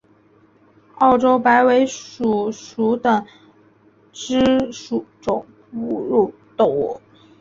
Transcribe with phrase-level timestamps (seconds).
[0.97, 3.23] 澳洲白尾鼠属等
[4.11, 6.99] 之数种哺乳动物。